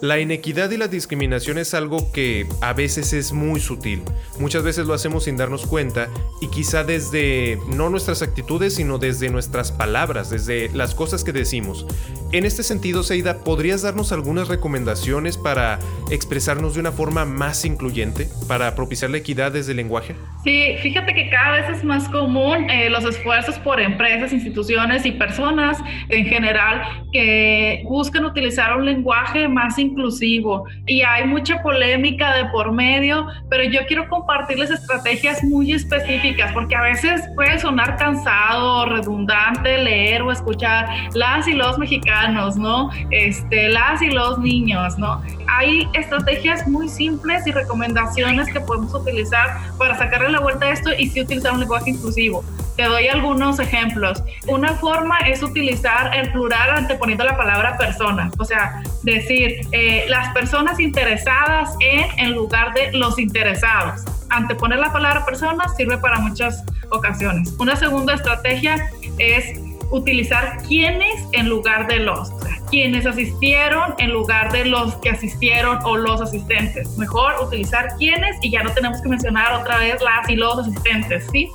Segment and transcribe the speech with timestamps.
[0.00, 4.02] La inequidad y la discriminación es algo que a veces es muy sutil.
[4.38, 6.06] Muchas veces lo hacemos sin darnos cuenta
[6.40, 11.84] y quizá desde no nuestras actitudes, sino desde nuestras palabras, desde las cosas que decimos.
[12.30, 15.80] En este sentido, Seida, ¿podrías darnos algunas recomendaciones para
[16.12, 20.14] expresarnos de una forma más incluyente, para propiciar la equidad desde el lenguaje?
[20.44, 25.12] Sí, fíjate que cada vez es más común eh, los esfuerzos por empresas, instituciones y
[25.12, 32.34] personas en general que buscan utilizar un lenguaje más incluyente inclusivo y hay mucha polémica
[32.34, 37.96] de por medio, pero yo quiero compartirles estrategias muy específicas porque a veces puede sonar
[37.96, 42.90] cansado, redundante leer o escuchar las y los mexicanos, ¿no?
[43.10, 45.22] Este, las y los niños, ¿no?
[45.48, 50.90] Hay estrategias muy simples y recomendaciones que podemos utilizar para sacarle la vuelta a esto
[50.96, 52.44] y sí utilizar un lenguaje inclusivo.
[52.76, 54.22] Te doy algunos ejemplos.
[54.46, 60.32] Una forma es utilizar el plural anteponiendo la palabra persona, o sea, decir eh, las
[60.34, 64.02] personas interesadas en en lugar de los interesados.
[64.28, 67.54] Anteponer la palabra persona sirve para muchas ocasiones.
[67.60, 72.32] Una segunda estrategia es utilizar quienes en lugar de los
[72.70, 76.98] quienes asistieron en lugar de los que asistieron o los asistentes.
[76.98, 81.26] Mejor utilizar quienes y ya no tenemos que mencionar otra vez las y los asistentes,
[81.32, 81.50] ¿sí?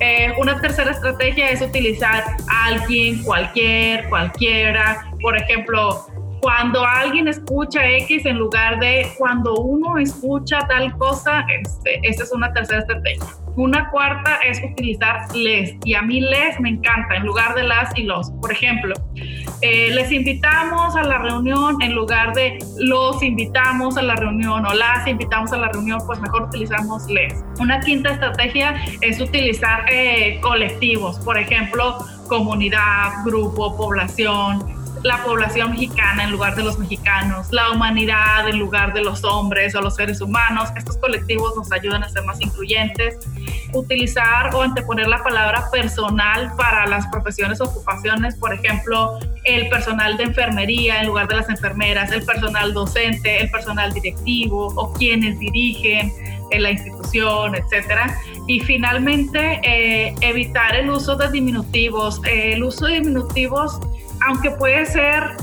[0.00, 5.06] Eh, una tercera estrategia es utilizar alguien, cualquier, cualquiera.
[5.22, 6.06] Por ejemplo,
[6.42, 12.32] cuando alguien escucha X en lugar de cuando uno escucha tal cosa, este, esta es
[12.32, 13.24] una tercera estrategia.
[13.54, 17.96] Una cuarta es utilizar les, y a mí les me encanta en lugar de las
[17.96, 18.32] y los.
[18.40, 18.94] Por ejemplo,
[19.60, 24.74] eh, les invitamos a la reunión en lugar de los invitamos a la reunión o
[24.74, 27.34] las invitamos a la reunión, pues mejor utilizamos les.
[27.60, 36.24] Una quinta estrategia es utilizar eh, colectivos, por ejemplo, comunidad, grupo, población, la población mexicana
[36.24, 40.20] en lugar de los mexicanos, la humanidad en lugar de los hombres o los seres
[40.20, 40.68] humanos.
[40.76, 43.18] Estos colectivos nos ayudan a ser más incluyentes.
[43.72, 50.16] Utilizar o anteponer la palabra personal para las profesiones o ocupaciones, por ejemplo, el personal
[50.16, 55.38] de enfermería en lugar de las enfermeras, el personal docente, el personal directivo o quienes
[55.38, 56.12] dirigen
[56.50, 58.14] en la institución, etcétera.
[58.46, 62.20] Y finalmente, eh, evitar el uso de diminutivos.
[62.24, 63.80] el uso de diminutivos
[64.26, 65.36] aunque puede ser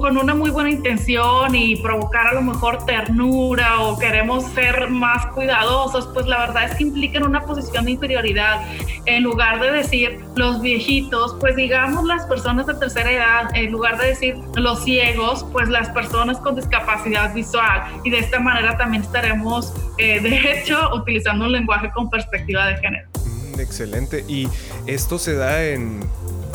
[0.00, 5.26] con una muy buena intención y provocar a lo mejor ternura o queremos ser más
[5.26, 8.66] cuidadosos, pues la verdad es que implican una posición de inferioridad.
[9.06, 13.98] En lugar de decir los viejitos, pues digamos las personas de tercera edad, en lugar
[13.98, 17.84] de decir los ciegos, pues las personas con discapacidad visual.
[18.04, 22.76] Y de esta manera también estaremos, eh, de hecho, utilizando un lenguaje con perspectiva de
[22.78, 23.08] género.
[23.54, 24.24] Mm, excelente.
[24.28, 24.48] Y
[24.86, 26.00] esto se da en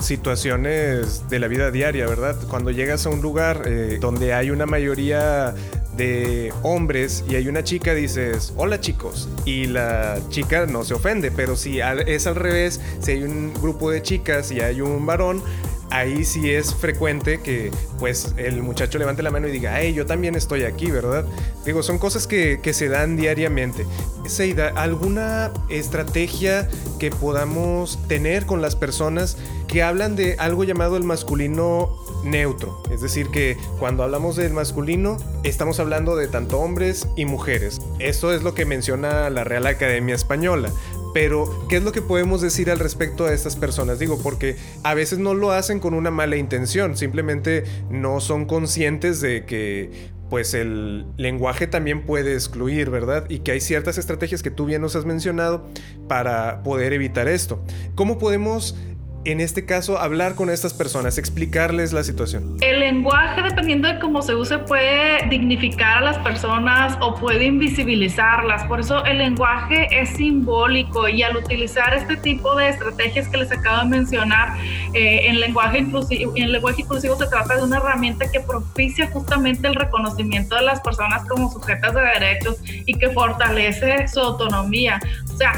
[0.01, 2.35] situaciones de la vida diaria, ¿verdad?
[2.49, 5.53] Cuando llegas a un lugar eh, donde hay una mayoría
[5.97, 11.29] de hombres y hay una chica, dices, hola chicos, y la chica no se ofende,
[11.29, 15.43] pero si es al revés, si hay un grupo de chicas y hay un varón,
[15.91, 20.05] ahí sí es frecuente que pues el muchacho levante la mano y diga, hey, yo
[20.05, 21.25] también estoy aquí, ¿verdad?
[21.65, 23.85] Digo, son cosas que, se dan diariamente.
[24.27, 31.03] Seida, ¿alguna estrategia que podamos tener con las personas que hablan de algo llamado el
[31.03, 32.83] masculino neutro?
[32.91, 37.81] Es decir, que cuando hablamos del masculino, estamos hablando de tanto hombres y mujeres.
[37.97, 40.71] Eso es lo que menciona la Real Academia Española.
[41.13, 43.99] Pero, ¿qué es lo que podemos decir al respecto a estas personas?
[43.99, 49.21] Digo, porque a veces no lo hacen con una mala intención, simplemente no son conscientes
[49.21, 53.25] de que pues el lenguaje también puede excluir, ¿verdad?
[53.29, 55.67] Y que hay ciertas estrategias que tú bien nos has mencionado
[56.07, 57.63] para poder evitar esto.
[57.95, 58.75] ¿Cómo podemos
[59.25, 62.55] en este caso, hablar con estas personas, explicarles la situación?
[62.61, 68.63] El lenguaje, dependiendo de cómo se use, puede dignificar a las personas o puede invisibilizarlas.
[68.63, 73.51] Por eso el lenguaje es simbólico y al utilizar este tipo de estrategias que les
[73.51, 74.57] acabo de mencionar,
[74.93, 79.67] eh, en, lenguaje inclusivo, en lenguaje inclusivo se trata de una herramienta que propicia justamente
[79.67, 84.99] el reconocimiento de las personas como sujetas de derechos y que fortalece su autonomía.
[85.33, 85.51] O sea,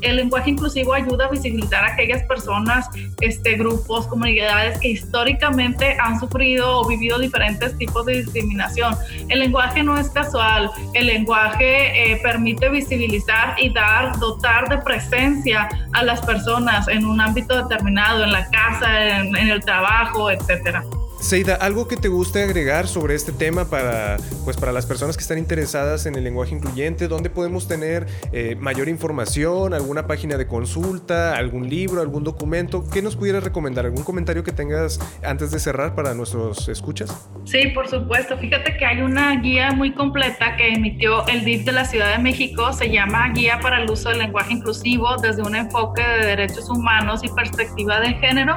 [0.00, 2.88] el lenguaje inclusivo ayuda a visibilizar a aquellas personas
[3.20, 8.94] este, grupos, comunidades que históricamente han sufrido o vivido diferentes tipos de discriminación.
[9.28, 15.68] El lenguaje no es casual, el lenguaje eh, permite visibilizar y dar, dotar de presencia
[15.92, 20.84] a las personas en un ámbito determinado, en la casa, en, en el trabajo, etcétera.
[21.20, 25.22] Seida, ¿algo que te guste agregar sobre este tema para, pues, para las personas que
[25.22, 27.08] están interesadas en el lenguaje incluyente?
[27.08, 29.74] ¿Dónde podemos tener eh, mayor información?
[29.74, 31.36] ¿Alguna página de consulta?
[31.36, 32.00] ¿Algún libro?
[32.02, 32.88] ¿Algún documento?
[32.88, 33.84] ¿Qué nos pudieras recomendar?
[33.84, 37.28] ¿Algún comentario que tengas antes de cerrar para nuestros escuchas?
[37.44, 38.38] Sí, por supuesto.
[38.38, 42.22] Fíjate que hay una guía muy completa que emitió el DIF de la Ciudad de
[42.22, 42.72] México.
[42.72, 47.24] Se llama Guía para el Uso del Lenguaje Inclusivo desde un enfoque de derechos humanos
[47.24, 48.54] y perspectiva de género,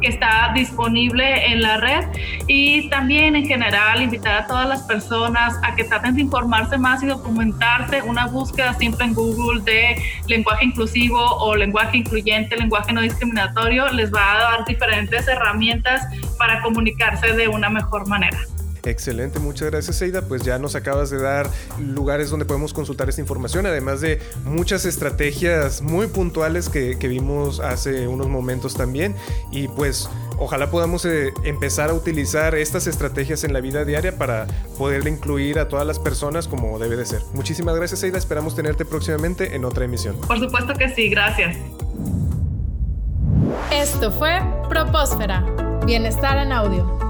[0.00, 2.03] que está disponible en la red
[2.46, 7.02] y también en general invitar a todas las personas a que traten de informarse más
[7.02, 8.02] y documentarse.
[8.02, 9.96] Una búsqueda siempre en Google de
[10.26, 16.02] lenguaje inclusivo o lenguaje incluyente, lenguaje no discriminatorio, les va a dar diferentes herramientas
[16.38, 18.38] para comunicarse de una mejor manera.
[18.86, 20.22] Excelente, muchas gracias Seida.
[20.22, 21.48] Pues ya nos acabas de dar
[21.78, 28.08] lugares donde podemos consultar esta información, además de muchas estrategias muy puntuales que, vimos hace
[28.08, 29.14] unos momentos también.
[29.52, 30.08] Y pues
[30.38, 34.46] ojalá podamos eh, empezar a utilizar estas estrategias en la vida diaria para
[34.78, 37.22] poder incluir a todas las personas como debe de ser.
[37.32, 40.20] Muchísimas gracias Seida, esperamos tenerte próximamente en otra emisión.
[40.26, 41.56] Por supuesto que sí, gracias.
[43.72, 45.44] Esto fue Propósfera,
[45.84, 47.03] Bienestar en Audio.